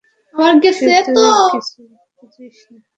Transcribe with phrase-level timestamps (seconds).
[0.33, 1.81] ঈশ্বর, তুই কিচ্ছু
[2.17, 2.81] বুঝিস না।